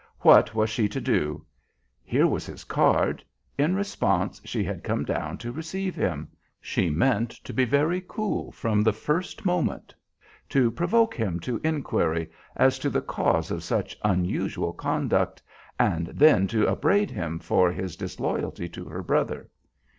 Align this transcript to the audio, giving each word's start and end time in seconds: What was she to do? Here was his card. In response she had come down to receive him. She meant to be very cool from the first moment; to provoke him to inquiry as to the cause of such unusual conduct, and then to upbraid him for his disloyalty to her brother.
What 0.21 0.55
was 0.55 0.71
she 0.71 0.89
to 0.89 0.99
do? 0.99 1.45
Here 2.03 2.25
was 2.25 2.47
his 2.47 2.63
card. 2.63 3.23
In 3.55 3.75
response 3.75 4.41
she 4.43 4.63
had 4.63 4.83
come 4.83 5.03
down 5.05 5.37
to 5.37 5.51
receive 5.51 5.93
him. 5.93 6.27
She 6.59 6.89
meant 6.89 7.29
to 7.43 7.53
be 7.53 7.65
very 7.65 8.03
cool 8.07 8.51
from 8.51 8.81
the 8.81 8.93
first 8.93 9.45
moment; 9.45 9.93
to 10.49 10.71
provoke 10.71 11.13
him 11.13 11.39
to 11.41 11.61
inquiry 11.63 12.31
as 12.55 12.79
to 12.79 12.89
the 12.89 13.03
cause 13.03 13.51
of 13.51 13.63
such 13.63 13.95
unusual 14.03 14.73
conduct, 14.73 15.39
and 15.77 16.07
then 16.07 16.47
to 16.47 16.67
upbraid 16.67 17.11
him 17.11 17.37
for 17.37 17.71
his 17.71 17.95
disloyalty 17.95 18.67
to 18.69 18.85
her 18.85 19.03
brother. 19.03 19.51